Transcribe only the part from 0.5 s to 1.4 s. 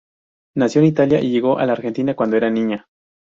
Nació en Italia y